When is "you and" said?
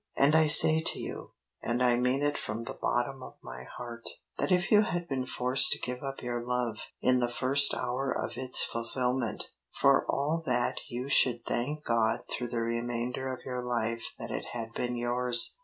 0.99-1.83